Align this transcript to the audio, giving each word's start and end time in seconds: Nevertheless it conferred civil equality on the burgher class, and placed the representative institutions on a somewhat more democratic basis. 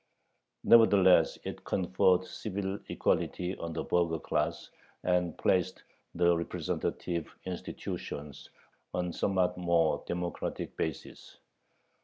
Nevertheless 0.63 1.37
it 1.43 1.63
conferred 1.63 2.25
civil 2.25 2.79
equality 2.89 3.55
on 3.57 3.71
the 3.71 3.83
burgher 3.83 4.17
class, 4.17 4.71
and 5.03 5.37
placed 5.37 5.83
the 6.15 6.35
representative 6.35 7.31
institutions 7.45 8.49
on 8.95 9.09
a 9.09 9.13
somewhat 9.13 9.59
more 9.59 10.03
democratic 10.07 10.75
basis. 10.75 11.37